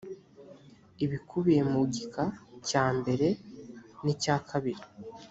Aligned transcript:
ibikubiye 1.05 1.61
mu 1.71 1.81
gika 1.93 2.23
cya 2.67 2.85
mbere 2.97 3.27
n 4.03 4.05
icyakabiri 4.13 4.83